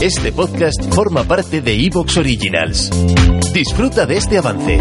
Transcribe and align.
Este 0.00 0.32
podcast 0.32 0.94
forma 0.94 1.24
parte 1.24 1.60
de 1.60 1.74
Evox 1.86 2.16
Originals. 2.18 2.90
Disfruta 3.52 4.06
de 4.06 4.16
este 4.16 4.38
avance. 4.38 4.80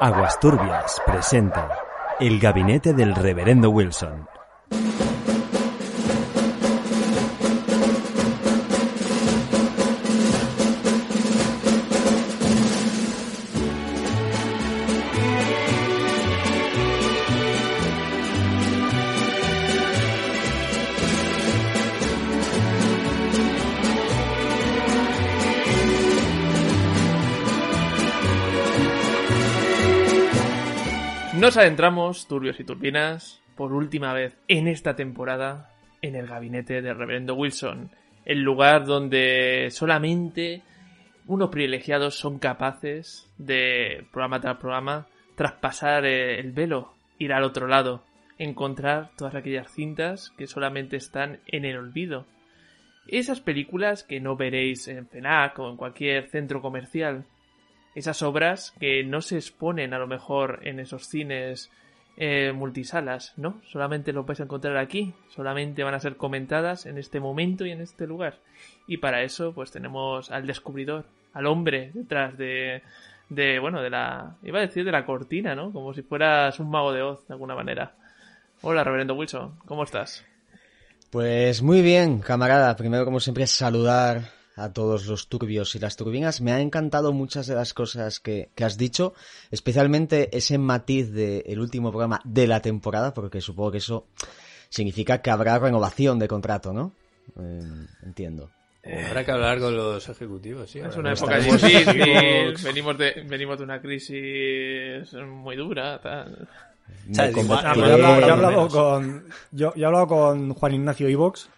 Aguas 0.00 0.40
Turbias 0.40 1.00
presenta 1.06 1.78
El 2.18 2.40
gabinete 2.40 2.92
del 2.92 3.14
reverendo 3.14 3.70
Wilson. 3.70 4.31
Nos 31.42 31.56
adentramos, 31.56 32.28
turbios 32.28 32.60
y 32.60 32.64
turbinas, 32.64 33.42
por 33.56 33.72
última 33.72 34.12
vez 34.12 34.38
en 34.46 34.68
esta 34.68 34.94
temporada, 34.94 35.74
en 36.00 36.14
el 36.14 36.28
gabinete 36.28 36.80
del 36.80 36.96
reverendo 36.96 37.34
Wilson, 37.34 37.90
el 38.24 38.42
lugar 38.42 38.84
donde 38.86 39.66
solamente 39.72 40.62
unos 41.26 41.50
privilegiados 41.50 42.14
son 42.14 42.38
capaces 42.38 43.28
de, 43.38 44.06
programa 44.12 44.40
tras 44.40 44.58
programa, 44.58 45.08
traspasar 45.34 46.04
el 46.04 46.52
velo, 46.52 46.94
ir 47.18 47.32
al 47.32 47.42
otro 47.42 47.66
lado, 47.66 48.04
encontrar 48.38 49.10
todas 49.16 49.34
aquellas 49.34 49.68
cintas 49.72 50.30
que 50.38 50.46
solamente 50.46 50.96
están 50.96 51.40
en 51.48 51.64
el 51.64 51.76
olvido. 51.76 52.24
Esas 53.08 53.40
películas 53.40 54.04
que 54.04 54.20
no 54.20 54.36
veréis 54.36 54.86
en 54.86 55.08
FENAC 55.08 55.58
o 55.58 55.68
en 55.68 55.76
cualquier 55.76 56.28
centro 56.28 56.62
comercial, 56.62 57.24
esas 57.94 58.22
obras 58.22 58.74
que 58.80 59.04
no 59.04 59.20
se 59.20 59.36
exponen 59.36 59.94
a 59.94 59.98
lo 59.98 60.06
mejor 60.06 60.60
en 60.62 60.80
esos 60.80 61.06
cines 61.06 61.70
eh, 62.16 62.52
multisalas, 62.54 63.32
¿no? 63.36 63.60
Solamente 63.66 64.12
lo 64.12 64.24
vais 64.24 64.40
a 64.40 64.44
encontrar 64.44 64.76
aquí, 64.76 65.14
solamente 65.28 65.82
van 65.82 65.94
a 65.94 66.00
ser 66.00 66.16
comentadas 66.16 66.86
en 66.86 66.98
este 66.98 67.20
momento 67.20 67.64
y 67.64 67.70
en 67.70 67.80
este 67.80 68.06
lugar. 68.06 68.38
Y 68.86 68.98
para 68.98 69.22
eso, 69.22 69.52
pues 69.54 69.70
tenemos 69.70 70.30
al 70.30 70.46
descubridor, 70.46 71.06
al 71.32 71.46
hombre 71.46 71.90
detrás 71.94 72.36
de, 72.36 72.82
de 73.28 73.58
bueno, 73.58 73.80
de 73.80 73.90
la, 73.90 74.36
iba 74.42 74.58
a 74.58 74.62
decir 74.62 74.84
de 74.84 74.92
la 74.92 75.06
cortina, 75.06 75.54
¿no? 75.54 75.72
Como 75.72 75.94
si 75.94 76.02
fueras 76.02 76.60
un 76.60 76.70
mago 76.70 76.92
de 76.92 77.02
Oz, 77.02 77.26
de 77.26 77.34
alguna 77.34 77.54
manera. 77.54 77.94
Hola, 78.60 78.84
reverendo 78.84 79.14
Wilson, 79.14 79.58
¿cómo 79.64 79.82
estás? 79.82 80.24
Pues 81.10 81.62
muy 81.62 81.82
bien, 81.82 82.20
camarada. 82.20 82.76
Primero, 82.76 83.04
como 83.04 83.20
siempre, 83.20 83.46
saludar 83.46 84.41
a 84.56 84.72
todos 84.72 85.06
los 85.06 85.28
turbios 85.28 85.74
y 85.74 85.78
las 85.78 85.96
turbinas. 85.96 86.40
Me 86.40 86.52
ha 86.52 86.60
encantado 86.60 87.12
muchas 87.12 87.46
de 87.46 87.54
las 87.54 87.74
cosas 87.74 88.20
que, 88.20 88.50
que 88.54 88.64
has 88.64 88.78
dicho, 88.78 89.14
especialmente 89.50 90.36
ese 90.36 90.58
matiz 90.58 91.12
del 91.12 91.60
último 91.60 91.90
programa 91.90 92.20
de 92.24 92.46
la 92.46 92.60
temporada, 92.60 93.14
porque 93.14 93.40
supongo 93.40 93.72
que 93.72 93.78
eso 93.78 94.06
significa 94.68 95.22
que 95.22 95.30
habrá 95.30 95.58
renovación 95.58 96.18
de 96.18 96.28
contrato, 96.28 96.72
¿no? 96.72 96.92
Eh, 97.38 97.86
entiendo. 98.02 98.50
Eh, 98.82 99.06
Habrá 99.08 99.24
que 99.24 99.30
hablar 99.30 99.60
con 99.60 99.76
los 99.76 100.08
ejecutivos, 100.08 100.68
sí. 100.70 100.80
Es 100.80 100.96
una 100.96 101.10
no 101.10 101.16
época 101.16 101.38
difícil, 101.38 102.56
venimos 102.64 102.98
de, 102.98 103.24
venimos 103.28 103.58
de 103.58 103.64
una 103.64 103.80
crisis 103.80 105.12
muy 105.14 105.54
dura, 105.56 106.00
tal. 106.00 106.48
Yo 109.52 109.72
he 109.76 109.84
hablado 109.84 110.06
con 110.06 110.54
Juan 110.54 110.74
Ignacio 110.74 111.08
Ivox 111.08 111.48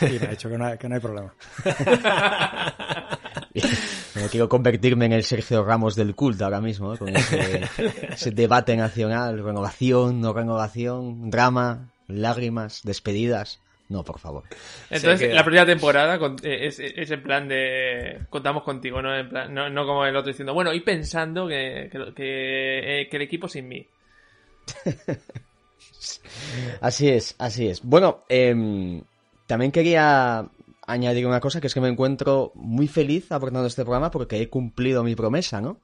y 0.00 0.18
me 0.18 0.26
ha 0.26 0.30
dicho 0.30 0.48
que 0.48 0.58
no 0.58 0.66
hay, 0.66 0.78
que 0.78 0.88
no 0.88 0.94
hay 0.94 1.00
problema. 1.00 1.34
No 4.14 4.28
quiero 4.30 4.48
convertirme 4.48 5.06
en 5.06 5.12
el 5.12 5.24
Sergio 5.24 5.62
Ramos 5.64 5.94
del 5.94 6.14
culto 6.14 6.44
ahora 6.44 6.60
mismo, 6.60 6.94
¿eh? 6.94 6.98
con 6.98 7.14
ese, 7.14 7.62
ese 8.10 8.30
debate 8.30 8.76
nacional, 8.76 9.42
renovación, 9.42 10.20
no 10.20 10.32
renovación, 10.32 11.30
drama, 11.30 11.90
lágrimas, 12.08 12.80
despedidas. 12.82 13.60
No, 13.88 14.04
por 14.04 14.18
favor. 14.18 14.44
Entonces, 14.88 15.34
la 15.34 15.44
primera 15.44 15.66
temporada 15.66 16.18
eh, 16.42 16.66
es, 16.66 16.78
es 16.78 17.10
en 17.10 17.22
plan 17.22 17.46
de. 17.46 18.20
Contamos 18.30 18.62
contigo, 18.62 19.02
¿no? 19.02 19.14
En 19.14 19.28
plan, 19.28 19.52
no, 19.52 19.68
no 19.68 19.86
como 19.86 20.06
el 20.06 20.16
otro 20.16 20.28
diciendo, 20.28 20.54
bueno, 20.54 20.72
y 20.72 20.80
pensando 20.80 21.46
que, 21.46 21.90
que, 21.92 22.14
que, 22.14 23.00
eh, 23.02 23.08
que 23.10 23.16
el 23.16 23.22
equipo 23.22 23.48
sin 23.48 23.68
mí. 23.68 23.86
Así 26.80 27.08
es, 27.08 27.34
así 27.38 27.68
es. 27.68 27.82
Bueno, 27.82 28.24
em, 28.28 29.02
también 29.52 29.70
quería 29.70 30.50
añadir 30.86 31.26
una 31.26 31.38
cosa, 31.38 31.60
que 31.60 31.66
es 31.66 31.74
que 31.74 31.82
me 31.82 31.90
encuentro 31.90 32.52
muy 32.54 32.88
feliz 32.88 33.30
abordando 33.32 33.66
este 33.66 33.82
programa 33.82 34.10
porque 34.10 34.40
he 34.40 34.48
cumplido 34.48 35.04
mi 35.04 35.14
promesa, 35.14 35.60
¿no? 35.60 35.82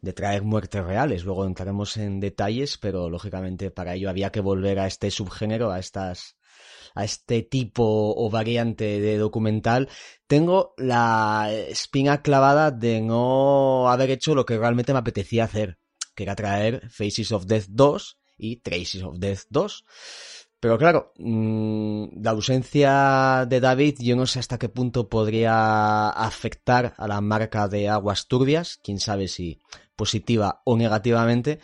De 0.00 0.14
traer 0.14 0.40
muertes 0.40 0.82
reales. 0.82 1.22
Luego 1.22 1.44
entraremos 1.44 1.98
en 1.98 2.18
detalles, 2.18 2.78
pero 2.78 3.10
lógicamente 3.10 3.70
para 3.70 3.94
ello 3.94 4.08
había 4.08 4.32
que 4.32 4.40
volver 4.40 4.78
a 4.78 4.86
este 4.86 5.10
subgénero, 5.10 5.70
a 5.70 5.80
estas 5.80 6.36
a 6.94 7.04
este 7.04 7.42
tipo 7.42 8.14
o 8.16 8.30
variante 8.30 8.98
de 9.00 9.18
documental, 9.18 9.90
tengo 10.26 10.72
la 10.78 11.50
espina 11.52 12.22
clavada 12.22 12.70
de 12.70 13.02
no 13.02 13.90
haber 13.90 14.12
hecho 14.12 14.34
lo 14.34 14.46
que 14.46 14.56
realmente 14.56 14.94
me 14.94 15.00
apetecía 15.00 15.44
hacer, 15.44 15.76
que 16.14 16.22
era 16.22 16.36
traer 16.36 16.88
Faces 16.88 17.32
of 17.32 17.44
Death 17.44 17.66
2 17.68 18.18
y 18.38 18.56
Traces 18.62 19.02
of 19.02 19.18
Death 19.18 19.42
2. 19.50 19.84
Pero 20.64 20.78
claro, 20.78 21.12
mm, 21.18 22.22
la 22.22 22.30
ausencia 22.30 23.44
de 23.46 23.60
David 23.60 23.96
yo 23.98 24.16
no 24.16 24.24
sé 24.24 24.38
hasta 24.38 24.58
qué 24.58 24.70
punto 24.70 25.10
podría 25.10 26.08
afectar 26.08 26.94
a 26.96 27.06
la 27.06 27.20
marca 27.20 27.68
de 27.68 27.90
Aguas 27.90 28.28
Turbias, 28.28 28.80
quién 28.82 28.98
sabe 28.98 29.28
si 29.28 29.60
positiva 29.94 30.62
o 30.64 30.78
negativamente, 30.78 31.60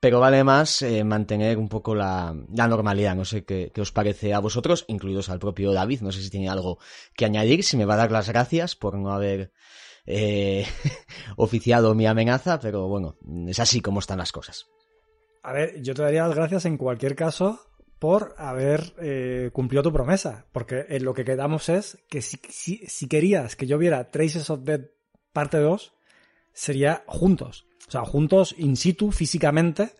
pero 0.00 0.20
vale 0.20 0.44
más 0.44 0.82
eh, 0.82 1.02
mantener 1.02 1.56
un 1.56 1.70
poco 1.70 1.94
la, 1.94 2.34
normalidad. 2.34 3.16
No 3.16 3.24
sé 3.24 3.42
qué, 3.46 3.72
qué 3.74 3.80
os 3.80 3.90
parece 3.90 4.34
a 4.34 4.40
vosotros, 4.40 4.84
incluidos 4.86 5.30
al 5.30 5.38
propio 5.38 5.72
David. 5.72 6.02
No 6.02 6.12
sé 6.12 6.20
si 6.20 6.28
tiene 6.28 6.50
algo 6.50 6.78
que 7.16 7.24
añadir, 7.24 7.64
si 7.64 7.78
me 7.78 7.86
va 7.86 7.94
a 7.94 8.04
dar 8.04 8.12
las 8.12 8.28
gracias 8.28 8.76
por 8.76 8.98
no 8.98 9.14
haber 9.14 9.50
eh, 10.04 10.66
oficiado 11.38 11.94
mi 11.94 12.04
amenaza, 12.04 12.60
pero 12.60 12.86
bueno, 12.86 13.16
es 13.48 13.58
así 13.60 13.80
como 13.80 14.00
están 14.00 14.18
las 14.18 14.30
cosas. 14.30 14.66
A 15.42 15.52
ver, 15.52 15.82
yo 15.82 15.94
te 15.94 16.02
daría 16.02 16.26
las 16.26 16.36
gracias 16.36 16.66
en 16.66 16.76
cualquier 16.76 17.16
caso 17.16 17.58
por 18.02 18.34
haber 18.36 18.94
eh, 19.00 19.50
cumplido 19.52 19.84
tu 19.84 19.92
promesa, 19.92 20.44
porque 20.50 20.86
en 20.88 21.04
lo 21.04 21.14
que 21.14 21.24
quedamos 21.24 21.68
es 21.68 21.98
que 22.10 22.20
si, 22.20 22.36
si, 22.48 22.78
si 22.78 23.06
querías 23.06 23.54
que 23.54 23.68
yo 23.68 23.78
viera 23.78 24.10
Traces 24.10 24.50
of 24.50 24.64
Dead 24.64 24.80
parte 25.32 25.58
2, 25.58 25.92
sería 26.52 27.04
juntos. 27.06 27.64
O 27.86 27.92
sea, 27.92 28.00
juntos 28.00 28.56
in 28.58 28.76
situ, 28.76 29.12
físicamente. 29.12 29.92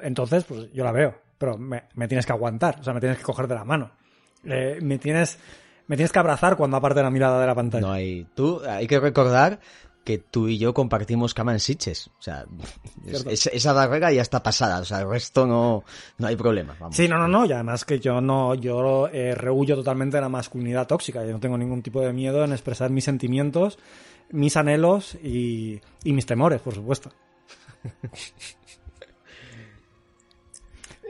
Entonces, 0.00 0.44
pues 0.44 0.72
yo 0.72 0.82
la 0.82 0.92
veo. 0.92 1.14
Pero 1.36 1.58
me, 1.58 1.82
me 1.92 2.08
tienes 2.08 2.24
que 2.24 2.32
aguantar. 2.32 2.80
O 2.80 2.84
sea, 2.84 2.94
me 2.94 3.00
tienes 3.00 3.18
que 3.18 3.24
coger 3.24 3.46
de 3.46 3.56
la 3.56 3.64
mano. 3.66 3.90
Eh, 4.42 4.78
me 4.80 4.96
tienes. 4.96 5.38
Me 5.88 5.96
tienes 5.96 6.10
que 6.10 6.20
abrazar 6.20 6.56
cuando 6.56 6.78
aparte 6.78 7.02
la 7.02 7.10
mirada 7.10 7.38
de 7.38 7.46
la 7.48 7.54
pantalla. 7.54 7.86
No 7.86 7.92
hay. 7.92 8.26
Tú, 8.34 8.62
hay 8.66 8.86
que 8.86 8.98
recordar 8.98 9.60
que 10.04 10.18
tú 10.18 10.48
y 10.48 10.58
yo 10.58 10.72
compartimos 10.74 11.34
cama 11.34 11.52
en 11.52 11.60
Sitges. 11.60 12.08
O 12.18 12.22
sea, 12.22 12.46
es- 13.06 13.46
esa 13.46 13.72
barrera 13.72 14.10
ya 14.12 14.22
está 14.22 14.42
pasada. 14.42 14.80
O 14.80 14.84
sea, 14.84 15.00
el 15.00 15.08
resto 15.08 15.46
no, 15.46 15.84
no 16.18 16.26
hay 16.26 16.36
problema. 16.36 16.76
Vamos. 16.80 16.96
Sí, 16.96 17.06
no, 17.08 17.18
no, 17.18 17.28
no. 17.28 17.44
Y 17.46 17.52
además 17.52 17.84
que 17.84 18.00
yo 18.00 18.20
no, 18.20 18.54
yo 18.54 19.08
eh, 19.08 19.34
rehuyo 19.34 19.76
totalmente 19.76 20.16
de 20.16 20.22
la 20.22 20.28
masculinidad 20.28 20.86
tóxica. 20.86 21.24
Yo 21.24 21.32
no 21.32 21.40
tengo 21.40 21.58
ningún 21.58 21.82
tipo 21.82 22.00
de 22.00 22.12
miedo 22.12 22.44
en 22.44 22.52
expresar 22.52 22.90
mis 22.90 23.04
sentimientos, 23.04 23.78
mis 24.30 24.56
anhelos 24.56 25.14
y, 25.22 25.80
y 26.04 26.12
mis 26.12 26.26
temores, 26.26 26.60
por 26.60 26.74
supuesto. 26.74 27.10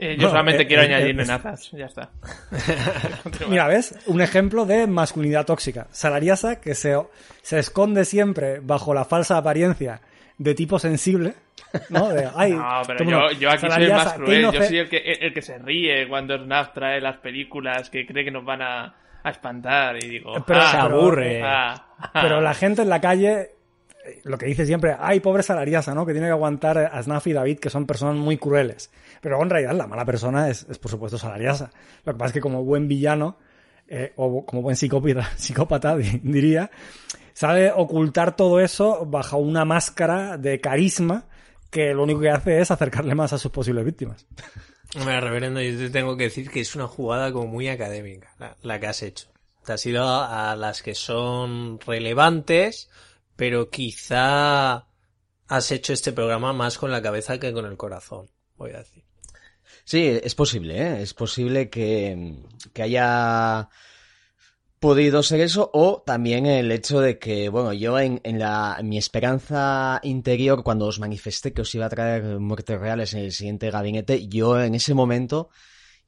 Eh, 0.03 0.15
yo 0.17 0.23
No, 0.23 0.29
solamente 0.29 0.63
eh, 0.63 0.67
quiero 0.67 0.81
eh, 0.81 0.85
añadir 0.87 1.15
nenazas, 1.15 1.69
ya 1.71 1.85
está. 1.85 2.09
Mira, 3.47 3.67
¿ves? 3.67 3.95
Un 4.07 4.19
ejemplo 4.21 4.65
de 4.65 4.87
masculinidad 4.87 5.45
tóxica. 5.45 5.87
Salariasa, 5.91 6.59
que 6.59 6.73
se, 6.75 6.97
se 7.43 7.59
esconde 7.59 8.03
siempre 8.05 8.59
bajo 8.61 8.93
la 8.93 9.05
falsa 9.05 9.37
apariencia 9.37 10.01
de 10.37 10.55
tipo 10.55 10.79
sensible, 10.79 11.35
¿no? 11.89 12.09
De, 12.09 12.27
ay, 12.35 12.53
No, 12.53 12.81
pero 12.87 13.03
yo, 13.05 13.31
yo 13.39 13.51
aquí 13.51 13.69
soy 13.69 13.83
el 13.83 13.91
más 13.93 14.13
cruel. 14.13 14.41
Yo 14.51 14.63
soy 14.63 14.77
el 14.79 14.89
que, 14.89 14.97
el 15.21 15.33
que 15.33 15.41
se 15.43 15.57
ríe 15.59 16.07
cuando 16.07 16.35
Snap 16.37 16.73
trae 16.73 16.99
las 16.99 17.17
películas 17.17 17.89
que 17.91 18.05
cree 18.07 18.25
que 18.25 18.31
nos 18.31 18.43
van 18.43 18.63
a, 18.63 18.95
a 19.23 19.29
espantar 19.29 20.03
y 20.03 20.07
digo... 20.09 20.33
Pero- 20.47 20.61
ah, 20.61 20.71
Se 20.71 20.77
aburre. 20.77 21.41
ah, 21.43 21.85
ah. 21.99 22.09
Pero 22.23 22.41
la 22.41 22.55
gente 22.55 22.81
en 22.81 22.89
la 22.89 22.99
calle, 22.99 23.51
lo 24.23 24.37
que 24.37 24.45
dice 24.47 24.65
siempre, 24.65 24.95
ay, 24.99 25.19
pobre 25.19 25.43
Salariasa, 25.43 25.93
¿no? 25.93 26.05
Que 26.05 26.13
tiene 26.13 26.27
que 26.27 26.31
aguantar 26.33 26.77
a 26.77 27.01
Snaf 27.03 27.27
y 27.27 27.33
David, 27.33 27.59
que 27.59 27.69
son 27.69 27.85
personas 27.85 28.15
muy 28.15 28.37
crueles. 28.37 28.91
Pero 29.21 29.41
en 29.41 29.49
realidad 29.49 29.73
la 29.75 29.87
mala 29.87 30.05
persona 30.05 30.49
es, 30.49 30.65
por 30.79 30.89
supuesto, 30.91 31.17
Salariasa. 31.17 31.71
Lo 32.05 32.13
que 32.13 32.17
pasa 32.19 32.27
es 32.27 32.33
que 32.33 32.41
como 32.41 32.63
buen 32.63 32.87
villano, 32.87 33.37
eh, 33.87 34.13
o 34.15 34.45
como 34.45 34.61
buen 34.61 34.75
psicópata, 34.75 35.29
psicópata 35.37 35.95
di- 35.97 36.19
diría, 36.23 36.71
sabe 37.33 37.71
ocultar 37.71 38.35
todo 38.35 38.59
eso 38.59 39.05
bajo 39.05 39.37
una 39.37 39.65
máscara 39.65 40.37
de 40.37 40.59
carisma 40.61 41.25
que 41.69 41.93
lo 41.93 42.03
único 42.03 42.19
que 42.21 42.29
hace 42.29 42.59
es 42.59 42.69
acercarle 42.71 43.15
más 43.15 43.31
a 43.33 43.37
sus 43.37 43.51
posibles 43.51 43.85
víctimas. 43.85 44.25
Hombre, 44.95 45.21
reverendo, 45.21 45.61
yo 45.61 45.77
te 45.77 45.89
tengo 45.89 46.17
que 46.17 46.25
decir 46.25 46.49
que 46.49 46.59
es 46.59 46.75
una 46.75 46.87
jugada 46.87 47.31
como 47.31 47.47
muy 47.47 47.69
académica, 47.69 48.29
la, 48.61 48.79
que 48.79 48.87
has 48.87 49.01
hecho. 49.03 49.27
Te 49.65 49.71
has 49.73 49.85
ido 49.85 50.03
a 50.05 50.53
las 50.57 50.81
que 50.81 50.95
son 50.95 51.79
relevantes, 51.79 52.89
pero 53.41 53.71
quizá 53.71 54.85
has 55.47 55.71
hecho 55.71 55.93
este 55.93 56.11
programa 56.11 56.53
más 56.53 56.77
con 56.77 56.91
la 56.91 57.01
cabeza 57.01 57.39
que 57.39 57.51
con 57.51 57.65
el 57.65 57.75
corazón, 57.75 58.29
voy 58.55 58.69
a 58.69 58.77
decir. 58.77 59.03
Sí, 59.83 60.19
es 60.23 60.35
posible, 60.35 60.77
¿eh? 60.79 61.01
Es 61.01 61.15
posible 61.15 61.67
que, 61.71 62.35
que 62.71 62.83
haya 62.83 63.67
podido 64.79 65.23
ser 65.23 65.41
eso 65.41 65.71
o 65.73 66.03
también 66.05 66.45
el 66.45 66.71
hecho 66.71 66.99
de 67.01 67.17
que, 67.17 67.49
bueno, 67.49 67.73
yo 67.73 67.97
en, 67.97 68.21
en, 68.23 68.37
la, 68.37 68.77
en 68.77 68.89
mi 68.89 68.99
esperanza 68.99 69.99
interior, 70.03 70.61
cuando 70.61 70.85
os 70.85 70.99
manifesté 70.99 71.51
que 71.51 71.63
os 71.63 71.73
iba 71.73 71.87
a 71.87 71.89
traer 71.89 72.37
muertes 72.37 72.79
reales 72.79 73.15
en 73.15 73.21
el 73.21 73.31
siguiente 73.31 73.71
gabinete, 73.71 74.27
yo 74.27 74.61
en 74.61 74.75
ese 74.75 74.93
momento, 74.93 75.49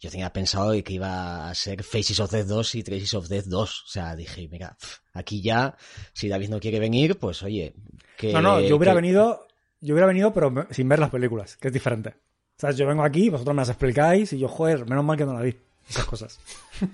yo 0.04 0.10
tenía 0.12 0.32
pensado 0.34 0.72
que 0.84 0.94
iba 0.94 1.50
a 1.50 1.56
ser 1.56 1.82
Faces 1.84 2.20
of 2.20 2.30
Death 2.32 2.48
2 2.48 2.76
y 2.76 2.84
Traces 2.84 3.14
of 3.14 3.28
Death 3.30 3.46
2. 3.46 3.84
O 3.86 3.88
sea, 3.88 4.16
dije, 4.16 4.48
mira, 4.52 4.76
aquí 5.14 5.42
ya, 5.42 5.76
si 6.14 6.28
David 6.28 6.50
no 6.50 6.60
quiere 6.60 6.80
venir, 6.80 7.18
pues 7.18 7.42
oye, 7.44 7.74
que... 8.18 8.34
No, 8.34 8.42
no, 8.42 8.60
yo 8.62 8.76
hubiera 8.76 8.92
que- 8.92 8.98
venido, 9.02 9.48
yo 9.80 9.94
hubiera 9.94 10.08
venido, 10.08 10.34
pero 10.34 10.54
sin 10.72 10.90
ver 10.90 11.00
las 11.00 11.10
películas, 11.10 11.56
que 11.58 11.70
es 11.70 11.74
diferente. 11.74 12.10
O 12.10 12.60
sea, 12.60 12.72
yo 12.72 12.86
vengo 12.86 13.04
aquí, 13.04 13.30
vosotros 13.30 13.56
me 13.56 13.62
las 13.62 13.70
explicáis 13.70 14.34
y 14.34 14.40
yo, 14.40 14.48
joder, 14.48 14.88
menos 14.88 15.04
mal 15.06 15.18
que 15.18 15.26
no 15.26 15.34
la 15.34 15.42
vi. 15.42 15.56
Esas 15.90 16.06
cosas. 16.06 16.40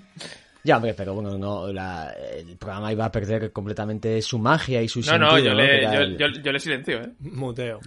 Ya, 0.62 0.76
hombre, 0.76 0.92
pero 0.92 1.14
bueno, 1.14 1.38
no, 1.38 1.72
la- 1.72 2.10
el 2.12 2.58
programa 2.58 2.92
iba 2.92 3.06
a 3.06 3.10
perder 3.10 3.50
completamente 3.50 4.20
su 4.20 4.38
magia 4.38 4.82
y 4.82 4.88
su 4.88 4.98
No, 4.98 5.04
sentido. 5.06 5.30
no, 5.30 5.38
yo 5.38 5.54
le, 5.54 5.82
yo, 5.84 5.90
el- 6.00 6.18
yo, 6.18 6.26
yo 6.28 6.52
le 6.52 6.60
silencio, 6.60 7.00
¿eh? 7.02 7.12
Muteo. 7.20 7.80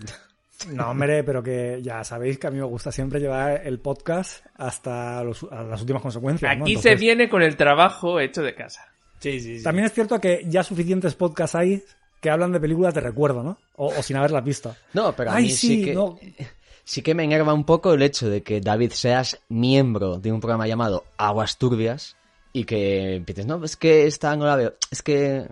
No, 0.72 0.92
hombre, 0.92 1.24
pero 1.24 1.42
que 1.44 1.80
ya 1.82 2.04
sabéis 2.04 2.38
que 2.40 2.48
a 2.48 2.52
mí 2.52 2.58
me 2.58 2.64
gusta 2.66 2.92
siempre 2.92 3.20
llevar 3.20 3.62
el 3.66 3.80
podcast 3.80 4.46
hasta 4.56 5.24
los- 5.24 5.46
a 5.52 5.64
las 5.64 5.82
últimas 5.82 6.02
consecuencias. 6.02 6.58
¿no? 6.58 6.64
Aquí 6.64 6.76
se 6.78 6.96
viene 6.96 7.28
con 7.30 7.42
el 7.42 7.56
trabajo 7.58 8.20
hecho 8.20 8.42
de 8.42 8.56
casa. 8.56 8.88
Sí, 9.20 9.40
sí, 9.40 9.58
sí. 9.58 9.64
También 9.64 9.86
es 9.86 9.94
cierto 9.94 10.20
que 10.20 10.44
ya 10.48 10.64
suficientes 10.64 11.16
podcasts 11.16 11.56
hay 11.56 11.84
que 12.22 12.30
hablan 12.30 12.52
de 12.54 12.60
películas 12.60 12.94
de 12.94 13.02
recuerdo, 13.02 13.44
¿no? 13.44 13.58
O, 13.76 13.88
o 13.88 14.02
sin 14.04 14.16
haberlas 14.16 14.44
visto. 14.46 14.74
No, 14.94 15.14
pero 15.16 15.32
a 15.32 15.36
Ay, 15.36 15.44
mí 15.46 15.50
sí, 15.50 15.68
sí, 15.68 15.86
que... 15.86 15.94
no. 15.94 16.18
Sí 16.86 17.02
que 17.02 17.16
me 17.16 17.24
enerva 17.24 17.54
un 17.54 17.64
poco 17.66 17.94
el 17.94 18.02
hecho 18.02 18.30
de 18.30 18.44
que 18.44 18.60
David 18.60 18.92
seas 18.92 19.40
miembro 19.50 20.20
de 20.20 20.32
un 20.34 20.42
programa 20.42 20.68
llamado 20.68 21.06
Aguas 21.18 21.58
Turbias 21.58 22.18
y 22.52 22.66
que 22.66 23.16
empieces, 23.16 23.46
no, 23.46 23.64
es 23.64 23.78
que 23.78 24.06
esta 24.06 24.36
no 24.36 24.46
la 24.46 24.56
veo, 24.58 24.74
es 24.92 25.02
que... 25.02 25.48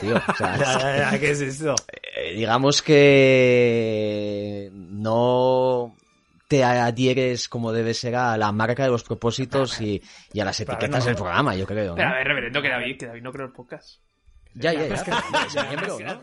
Tío, 0.00 0.16
o 0.16 0.34
sea, 0.34 1.16
¿Qué 1.20 1.30
es 1.30 1.40
esto? 1.40 1.74
eh, 2.16 2.34
digamos 2.34 2.82
que 2.82 4.70
no 4.72 5.94
te 6.48 6.64
adhieres 6.64 7.48
como 7.48 7.72
debe 7.72 7.94
ser 7.94 8.16
a 8.16 8.36
la 8.36 8.50
marca 8.52 8.84
de 8.84 8.90
los 8.90 9.04
propósitos 9.04 9.80
y, 9.80 10.02
y 10.32 10.40
a 10.40 10.44
las 10.44 10.58
etiquetas 10.60 11.00
no. 11.00 11.06
del 11.06 11.14
programa, 11.14 11.54
yo 11.54 11.66
creo. 11.66 11.90
¿no? 11.90 11.94
Pero 11.96 12.08
a 12.08 12.14
ver, 12.14 12.26
reverendo, 12.26 12.62
que 12.62 12.68
David, 12.68 12.98
que 12.98 13.06
David 13.06 13.22
no 13.22 13.32
creo 13.32 13.46
el 13.46 13.52
podcast. 13.52 14.00
Ya, 14.54 14.72
ya, 14.72 14.86
ya. 14.86 14.94
Es 14.94 15.54
miembro, 15.68 15.98
¿no? 16.00 16.22